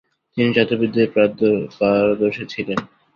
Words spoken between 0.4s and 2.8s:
যাদুবিদ্যায় পারদর্শী ছিলেন।